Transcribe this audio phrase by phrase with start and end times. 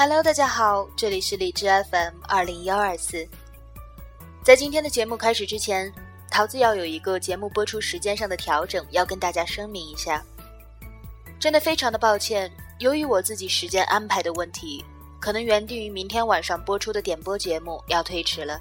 [0.00, 3.28] Hello，大家好，这里是荔枝 FM 二零幺二四。
[4.44, 5.92] 在今天的节目开始之前，
[6.30, 10.22] 桃子要有一个节目播出时间上的调整，要跟大家声明一下。
[11.40, 14.84] 真的非常的抱歉，由于我自己时间安排的问题，
[15.18, 18.60] 可能原定于明天晚上播出的点播节目要推迟了。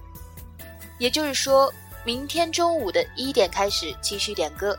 [0.97, 1.72] 也就是说，
[2.03, 4.75] 明天中午的一点开始继续点歌，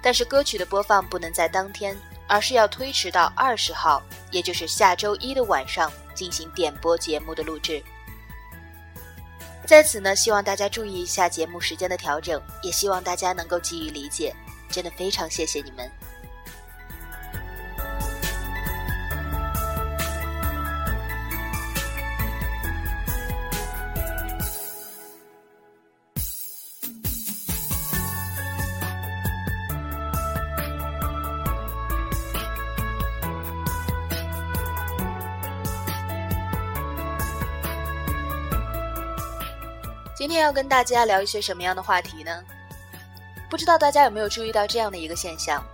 [0.00, 1.98] 但是歌曲的播放不能在当天。
[2.28, 4.02] 而是要推迟到二十号，
[4.32, 7.80] 也就是下周一的晚上进行点播节目的录制。
[9.66, 14.34] 在此呢，希望大家注意一下节目时间的调整，也希望大家能够给予理解，
[14.70, 15.90] 真的非常谢谢你们。
[40.26, 42.42] 今天要跟大家聊一些什么样的话题呢？
[43.48, 45.64] 不知道大家有没有注意到这样的一个现象？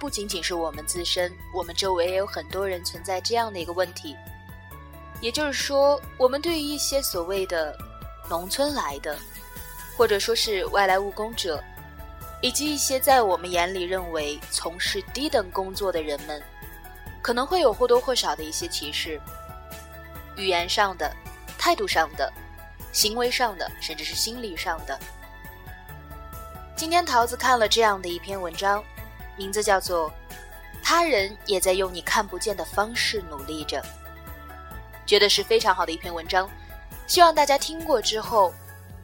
[0.00, 4.16] 不仅仅是我们自身，我们周围也有很多人存在这样的一个问题。
[5.20, 7.72] 也就是说，我们对于一些所谓的
[8.28, 9.16] 农村来的，
[9.96, 11.62] 或者说是外来务工者，
[12.42, 16.42] 以及一些在我们眼里认为从事低等工作的人们，
[17.22, 19.20] 可能会有或多或少的一些歧视，
[20.34, 21.14] 语言上的，
[21.56, 22.28] 态度上的。
[22.92, 24.98] 行为上的，甚至是心理上的。
[26.76, 28.82] 今天桃子看了这样的一篇文章，
[29.36, 30.08] 名字叫做
[30.82, 33.82] 《他人也在用你看不见的方式努力着》，
[35.06, 36.48] 觉得是非常好的一篇文章。
[37.06, 38.52] 希望大家听过之后，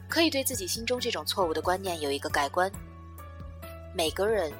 [0.09, 2.71] 可以对自己心中这种错误的观念有一个改观。
[3.93, 4.51] 每个人，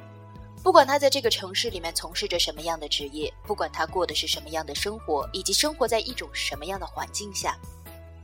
[0.62, 7.58] 不管他在这个城市里面从事着什么样的职业，不管他过的是什么样的生活，以及生活在一种什么样的环境下。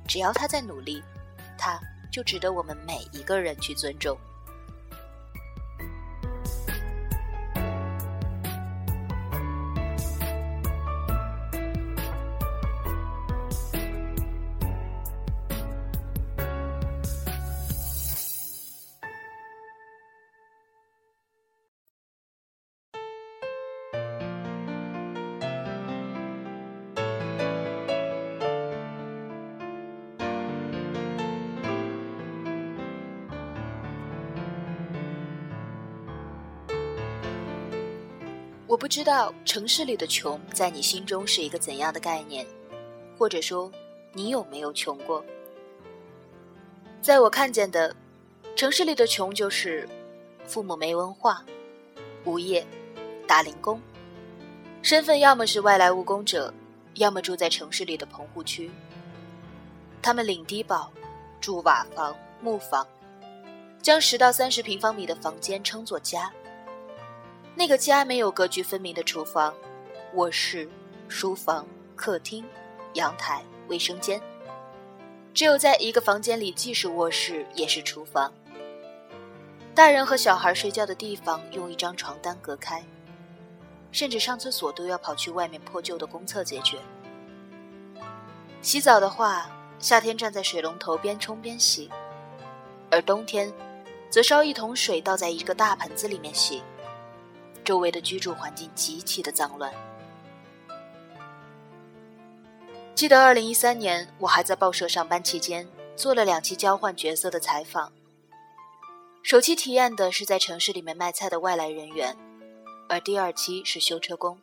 [0.06, 1.02] 只要他在努力，
[1.58, 4.18] 他就值得我们每一个人去尊重。
[38.74, 42.44] 我不知道城市里的穷在你心中是一个怎样的概念，
[43.16, 43.70] 或者说
[44.12, 45.24] 你有没有穷过？
[47.00, 47.94] 在我看见的，
[48.56, 49.88] 城市里的穷就是
[50.44, 51.44] 父母没文化、
[52.24, 52.66] 无业、
[53.28, 53.80] 打零工，
[54.82, 56.52] 身份要么是外来务工者，
[56.94, 58.68] 要么住在城市里的棚户区。
[60.02, 60.90] 他们领低保，
[61.40, 62.84] 住瓦房、木房，
[63.80, 66.28] 将十到三十平方米的房间称作家。
[67.56, 69.54] 那个家没有格局分明的厨房、
[70.14, 70.68] 卧室、
[71.08, 72.44] 书房、客厅、
[72.94, 74.20] 阳台、卫生间，
[75.32, 78.32] 只有在一个房间里，既是卧室也是厨房。
[79.72, 82.84] 大人和小孩睡觉的地方用一张床单隔开，
[83.92, 86.78] 甚至上厕所都要跑去外面破旧的公厕解决。
[88.62, 89.48] 洗澡的话，
[89.78, 91.88] 夏天站在水龙头边冲边洗，
[92.90, 93.52] 而冬天，
[94.10, 96.62] 则烧一桶水倒在一个大盆子里面洗。
[97.64, 99.72] 周围的居住环境极其的脏乱。
[102.94, 105.66] 记得二零一三年，我还在报社上班期间，
[105.96, 107.92] 做了两期交换角色的采访。
[109.22, 112.16] 首期体验的是在城市里面卖菜的外来人员，
[112.88, 114.38] 而第二期是修车工。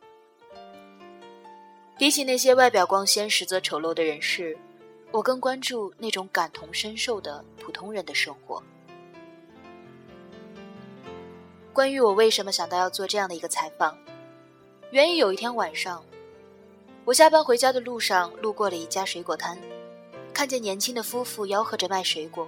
[1.96, 4.58] 比起那些外表光鲜实则丑陋的人士，
[5.12, 8.62] 我更关注那种感同身受的普通人的生活。
[11.72, 13.96] 关于我为什么想到要做这样的一个采访，
[14.90, 16.04] 源于有一天晚上，
[17.06, 19.58] 我下班回家的路上路过了一家水果摊，
[20.34, 22.46] 看见年轻的夫妇吆喝着卖水果。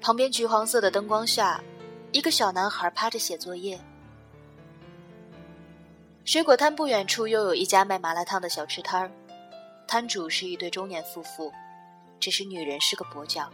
[0.00, 1.60] 旁边橘黄色的灯光下，
[2.12, 3.80] 一个小男孩趴着写作业。
[6.24, 9.10] 水果摊不远处又有一家卖麻辣烫的小吃摊儿，
[9.88, 11.52] 摊主是一对中年夫妇，
[12.20, 13.50] 只是女人是个跛脚。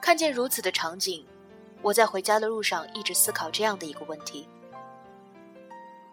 [0.00, 1.24] 看见如此的场景。
[1.82, 4.46] 我在回家的路上一直思考这样的一个问题：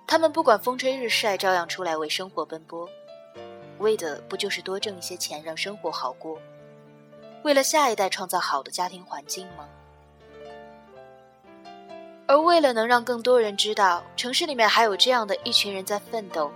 [0.08, 2.90] 他们不管风吹日晒，照样出来为生活奔波，
[3.80, 6.40] 为的不就是多挣一些钱，让生活好过，
[7.44, 9.68] 为了下一代创造好的家庭环境吗？
[12.28, 16.52] 而为了能让更多人知道城市里面还有这样的一群人在奋斗，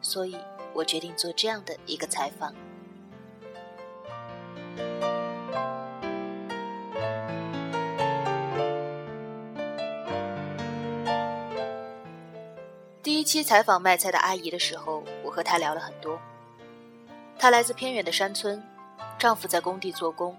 [0.00, 0.36] 所以
[0.74, 2.54] 我决定做这样的一个采访。
[13.22, 16.18] 一期采访卖菜的阿姨的时候，我和她聊了很多。
[17.38, 18.60] 她来自偏远的山村，
[19.16, 20.36] 丈夫在工地做工，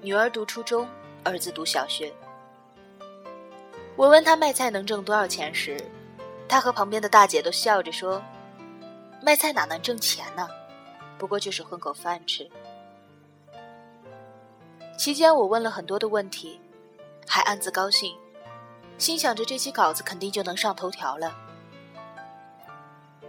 [0.00, 0.88] 女儿读初中，
[1.22, 2.12] 儿子读小学。
[3.94, 5.80] 我问她卖菜能挣多少钱时，
[6.48, 8.20] 她和旁边的大姐都笑着说
[9.22, 10.48] ：“卖菜哪能挣钱呢？
[11.16, 12.50] 不过就是混口饭吃。”
[14.98, 16.60] 期间我问了很多的问题，
[17.24, 18.16] 还暗自高兴，
[18.98, 21.32] 心想着这期稿子肯定就能上头条了。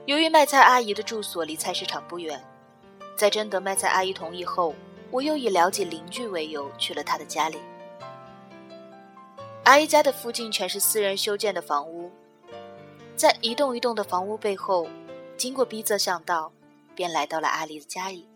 [0.06, 2.44] 由于卖菜阿姨的住所离菜市场不远，
[3.16, 4.74] 在征得卖菜阿姨同意后，
[5.12, 7.60] 我又以了解邻居为由去了她的家里。
[9.64, 12.12] 阿姨家的附近全是私人修建的房屋，
[13.16, 14.90] 在一栋一栋的房屋背后，
[15.38, 16.52] 经过逼仄巷道，
[16.96, 18.28] 便来到了阿姨的家里。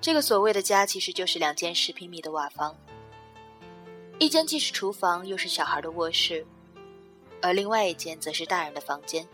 [0.00, 2.76] 这个所谓的家，其实就是两间十平米的瓦房，
[4.18, 6.44] 一间既是厨房又是小孩的卧室，
[7.40, 9.24] 而另外一间则是大人的房间。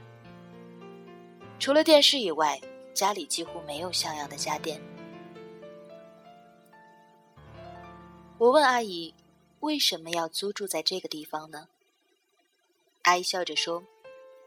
[1.58, 2.60] 除了电视以外，
[2.92, 4.80] 家里几乎没有像样的家电。
[8.38, 9.14] 我问阿姨。
[9.60, 11.68] 为什么要租住在这个地方呢？
[13.04, 13.82] 阿姨笑着说：“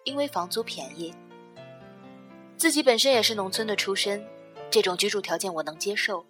[0.06, 1.12] 因为房租便宜。
[2.56, 4.24] 自己本身也是农村的出身，
[4.70, 6.24] 这种居住条件我能接受，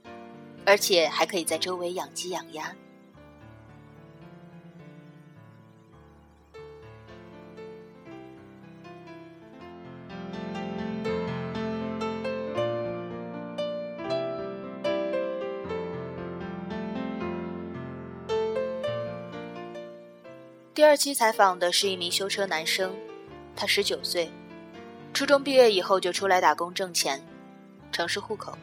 [0.65, 2.73] 而且还可以在周围养鸡养鸭。”
[20.77, 22.95] 第二期采访的是一名修车男生，
[23.55, 24.29] 他十九岁，
[25.11, 27.19] 初中毕业以后就出来打工挣钱，
[27.91, 28.55] 城市户口。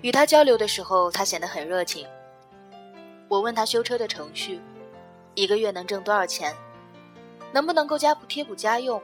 [0.00, 2.08] 与他交流的时候，他显得很热情。
[3.28, 4.60] 我问他修车的程序，
[5.36, 6.52] 一个月能挣多少钱，
[7.52, 9.00] 能不能够家贴补家用，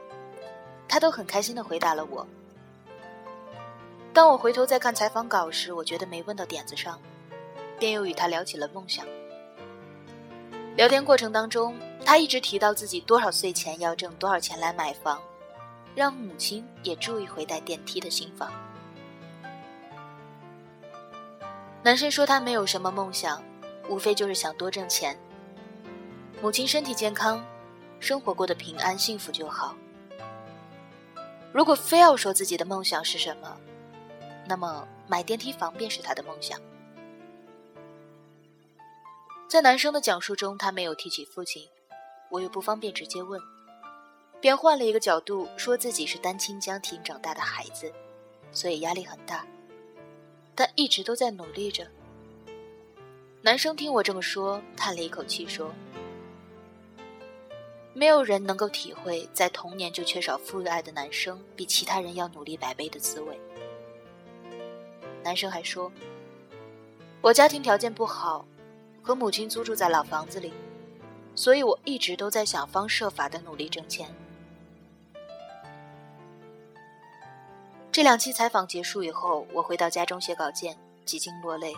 [0.89, 2.27] 他都很开心的回答了我。
[4.11, 6.99] 当我回头再看采访稿时，我觉得没问到点子上，
[7.79, 9.05] 便又与他聊起了梦想。
[10.79, 15.21] 聊天过程当中，他一直提到自己多少岁前要挣多少钱来买房，
[15.93, 18.49] 让母亲也住一回带电梯的新房。
[21.83, 23.43] 男生说他没有什么梦想，
[23.89, 25.19] 无非就是想多挣钱。
[26.41, 27.43] 母亲身体健康，
[27.99, 29.75] 生活过得平安幸福就好。
[31.51, 33.57] 如果非要说自己的梦想是什么，
[34.47, 36.57] 那么买电梯房便是他的梦想。
[39.49, 41.67] 在男生的讲述中，他没有提起父亲，
[42.29, 43.41] 我又不方便直接问，
[44.39, 47.91] 便换了一个角度，说自己是单亲家庭长大的孩子，
[48.51, 49.43] 所以压力很大，
[50.53, 51.87] 但一直都在努力着。
[53.41, 55.73] 男生听我这么说，叹了一口气说
[57.95, 63.35] ：“没有人能够体会在童年就缺少父爱的男生比其他人要努力百倍的滋味。”
[65.25, 65.91] 男生还说
[67.19, 68.45] ：“我家庭条件不好。”
[69.01, 70.53] 和母亲租住在老房子里，
[71.33, 74.07] 所以我一直都在想方设法的努力挣钱。
[77.91, 81.75] 这两期采访结束以后，我回到家中写稿件，几经落泪。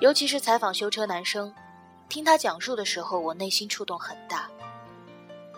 [0.00, 1.54] 尤其是采访修车男生，
[2.08, 4.48] 听他讲述的时候，我内心触动很大，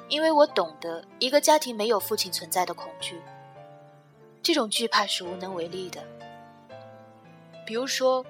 [0.09, 3.21] 因为我懂得一个家庭没有父亲存在的恐惧。
[4.43, 6.03] 这种惧怕是无能为力的。
[7.65, 8.25] 比如说。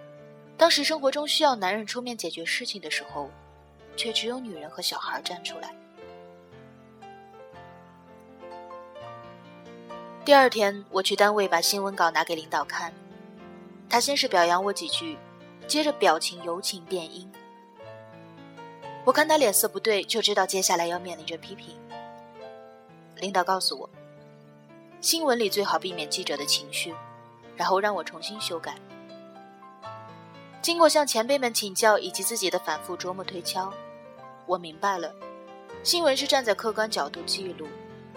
[0.56, 3.28] 当时生活中需要男人出面解决事情的时候，
[3.96, 5.74] 却只有女人和小孩站出来。
[10.24, 12.94] 第二天，我去单位把新闻稿拿给领导看，
[13.90, 15.18] 他先是表扬我几句，
[15.66, 17.30] 接着表情由晴变阴。
[19.04, 21.76] 我看他脸色不对，就知道接下来要面临着批评。
[23.16, 23.90] 领导告诉我，
[25.02, 26.94] 新闻里最好避免记者的情绪，
[27.54, 28.74] 然后让我重新修改。
[30.64, 33.70] 经过向前辈们请教以及自己的反复琢磨推敲，
[34.46, 35.14] 我明白了，
[35.82, 37.68] 新闻是站在客观角度记录，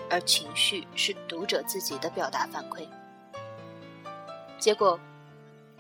[0.10, 2.88] 而情绪是读者自己的表达反馈。
[4.58, 4.98] 结果，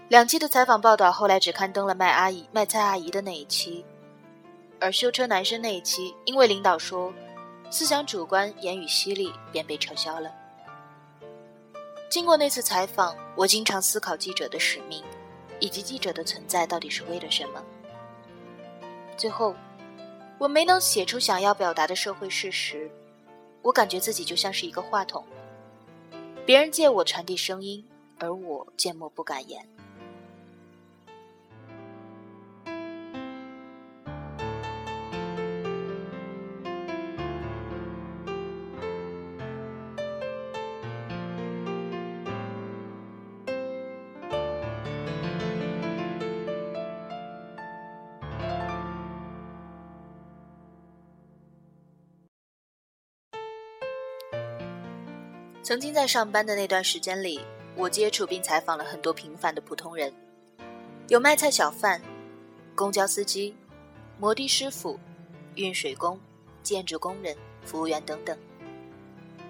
[0.09, 3.85] 两期的采访报道后来只刊登了卖阿姨、卖菜阿姨的那一期，
[4.81, 7.13] 而修车男生那一期因为领导说
[7.69, 10.29] 思想主观、言语犀利，便被撤销了。
[12.09, 15.01] 经过那次采访，我经常思考记者的使命。
[15.59, 17.63] 以及记者的存在到底是为了什么？
[19.17, 19.55] 最后，
[20.37, 22.89] 我没能写出想要表达的社会事实，
[23.61, 25.23] 我感觉自己就像是一个话筒，
[26.45, 27.83] 别人借我传递声音，
[28.19, 29.67] 而我缄默不敢言。
[55.67, 57.41] 曾经在上班的那段时间里，
[57.75, 60.13] 我接触并采访了很多平凡的普通人，
[61.09, 62.01] 有卖菜小贩、
[62.73, 63.53] 公交司机、
[64.17, 64.97] 摩的师傅、
[65.55, 66.17] 运水工、
[66.63, 68.37] 建筑工人、服务员等等。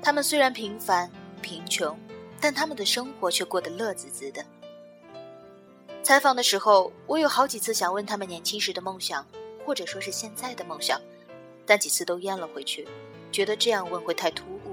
[0.02, 1.08] 他们虽然平凡、
[1.40, 1.96] 贫穷，
[2.42, 4.44] 但他们的生活却过得乐滋滋的。
[6.02, 9.24] 采访的时候，我有好几次想问他们年轻时的梦想，
[9.64, 11.00] 或者说是现在的梦想，
[11.64, 12.88] 但几次都咽了回去，
[13.32, 14.67] 觉得这样问会太突兀。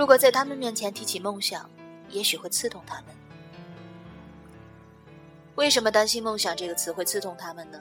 [0.00, 1.68] 如果在他们面前提起梦想，
[2.08, 3.04] 也许会刺痛他们。
[5.56, 7.78] 为什么担心“梦想”这个词会刺痛他们呢？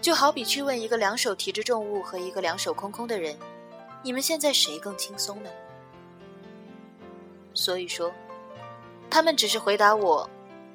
[0.00, 3.36] 就好比去问一个两手提着重物和一个两手空空的人
[4.02, 5.50] ：“你们现在谁更轻松呢？”
[7.52, 8.10] 所以说，
[9.10, 10.26] 他们只是回答我：“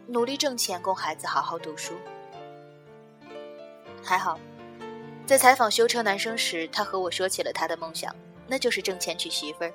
[0.05, 1.95] 努力挣钱供孩子好好读书。”
[4.05, 4.39] 还好，
[5.25, 8.15] 在采访修车男生时，他和我说起了他的梦想，
[8.45, 9.73] 那就是挣钱娶媳妇儿。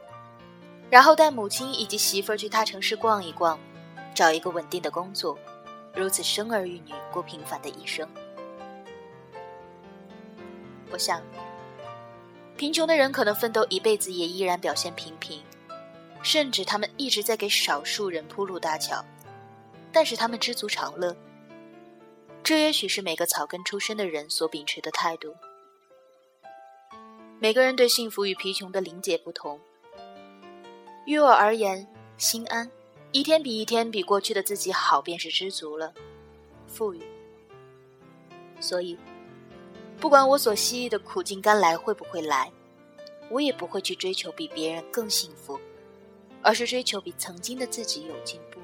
[0.90, 3.59] 然后带母亲以及媳妇儿去大城市逛一逛，
[4.14, 5.38] 找一个稳定的工作，
[5.95, 8.09] 如此生儿育女，过平凡的一生。
[10.90, 11.23] 我想，
[12.57, 15.42] 贫穷的人可能奋斗一辈子也依然表现平平，
[16.23, 19.04] 甚至他们一直在给少数人铺路搭桥，
[19.92, 21.14] 但是他们知足常乐。
[22.42, 25.37] 这也许是每个草根出身的人所秉持的态度。
[27.38, 29.61] 每个人对幸福与贫穷的理解不同。
[31.08, 31.88] 于我而言，
[32.18, 32.70] 心安，
[33.12, 35.90] 一天比一天比过去的自己好，便是知足了，
[36.66, 37.00] 富裕。
[38.60, 38.98] 所以，
[39.98, 42.52] 不管我所希冀的苦尽甘来会不会来，
[43.30, 45.58] 我也不会去追求比别人更幸福，
[46.42, 48.60] 而是追求比曾经的自己有进步。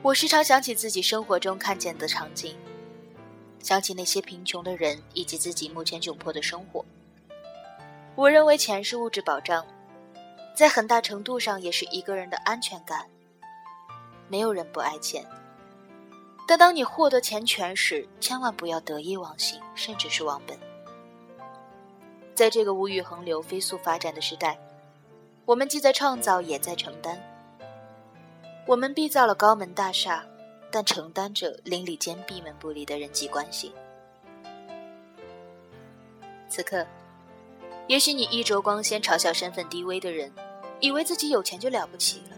[0.00, 2.54] 我时常想起自己生活中看见的场景，
[3.58, 6.84] 想起那些贫穷的人以及自己目前窘迫的生活。
[8.16, 9.64] 我认为钱是物质保障，
[10.54, 13.06] 在很大程度上也是一个人的安全感。
[14.28, 15.24] 没有人不爱钱，
[16.46, 20.58] 但当你获得钱权时，千万不要得意忘形，甚至是忘本。
[22.34, 24.58] 在这个物欲横流、飞速发展的时代，
[25.46, 27.18] 我们既在创造，也在承担。
[28.66, 30.24] 我们缔造了高门大厦，
[30.70, 33.72] 但承担着邻里间闭门不离的人际关系。
[36.48, 36.86] 此刻。
[37.90, 40.32] 也许你衣着光鲜，嘲笑身份低微的人，
[40.78, 42.36] 以为自己有钱就了不起了。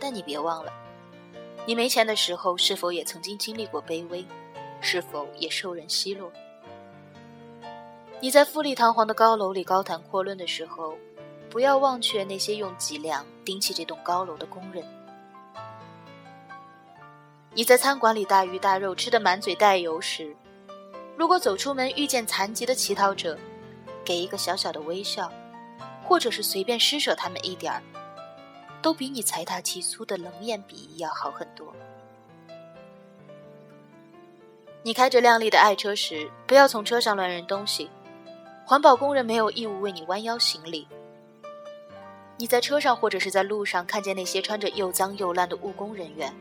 [0.00, 0.72] 但你别忘了，
[1.64, 4.26] 你没钱的时候，是否也曾经经历过卑微？
[4.80, 6.32] 是否也受人奚落？
[8.18, 10.96] 你在富丽堂皇的高楼里高谈阔论的时候，
[11.48, 14.84] 不要忘却那些用脊梁顶起这栋高楼的工人。
[17.54, 20.34] 你在餐馆里大鱼大肉吃得满嘴带油时，
[21.16, 23.38] 如果走出门遇见残疾的乞讨者，
[24.04, 25.30] 给一个小小的微笑，
[26.04, 27.82] 或者是随便施舍他们一点儿，
[28.80, 31.72] 都比你财大气粗的冷眼鄙夷要好很多。
[34.82, 37.88] 你开着靓丽的爱车时，不要从车上乱扔东西，
[38.66, 40.88] 环保工人没有义务为你弯腰行礼。
[42.36, 46.34] 你在车上或者是在路上看见那些穿着又脏又烂的务工人员，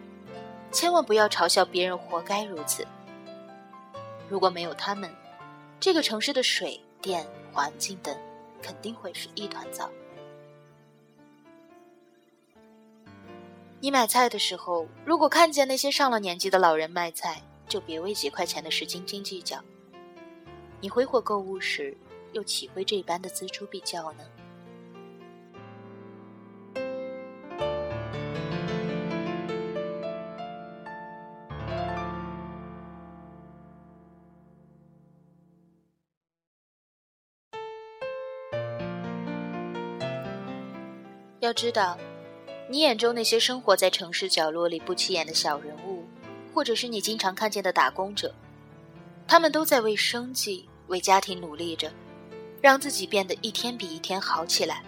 [0.72, 2.88] 千万不要嘲笑别人活该如此。
[4.28, 5.14] 如果没有他们，
[5.80, 7.24] 这个城市的水电。
[7.52, 8.16] 环境等
[8.62, 9.90] 肯定会是一团糟。
[13.80, 19.60] 你买菜的时候，如果看见那些上了年纪的老人卖菜，就别为几块钱的事斤斤计较。
[20.80, 21.98] 你挥霍购物时，
[22.32, 24.24] 又岂会这般的锱铢必较呢？
[41.42, 41.98] 要知道，
[42.70, 46.06] 你眼中那些生活在城市角落里不起眼的小人物，
[46.54, 48.32] 或者是你经常看见的打工者，
[49.28, 51.92] 他们都在为生计、为家庭努力着，
[52.62, 54.84] 让自己变得一天比一天好起来。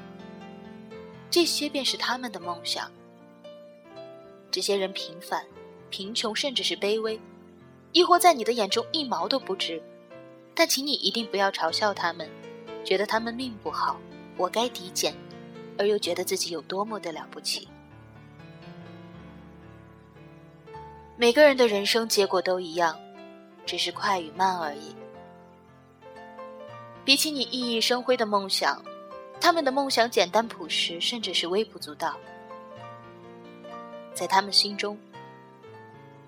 [1.32, 2.92] 这些便是他们的梦想。
[4.52, 5.44] 这些人平凡、
[5.90, 7.20] 贫穷，甚至是卑微，
[7.94, 9.82] 亦或在你的眼中一毛都不值，
[10.54, 12.30] 但请你一定不要嘲笑他们，
[12.86, 14.00] 觉得他们命不好，
[14.38, 15.16] 我该抵减，
[15.78, 17.68] 而又觉得自己有多么的了不起。
[21.16, 23.00] 每个人的人生结果都一样，
[23.66, 24.96] 只是快与慢而已。
[27.06, 28.82] 比起你熠熠生辉的梦想，
[29.40, 32.18] 他们的梦想简单朴实，甚至是微不足道。
[34.14, 34.98] 在他们心中，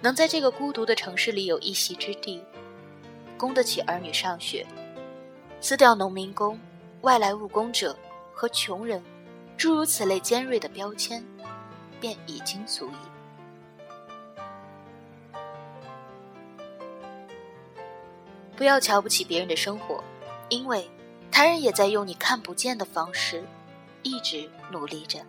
[0.01, 2.43] 能在这个孤独的城市里有一席之地，
[3.37, 4.65] 供得起儿女上学，
[5.59, 6.59] 辞掉农民工、
[7.01, 7.97] 外来务工者
[8.33, 9.01] 和穷人
[9.57, 11.23] 诸如此类尖锐的标签，
[11.99, 12.95] 便已经足以。
[18.55, 20.03] 不要瞧不起别人的生活，
[20.49, 20.89] 因为
[21.31, 23.43] 他人也在用你看不见的方式，
[24.03, 25.19] 一直努力着。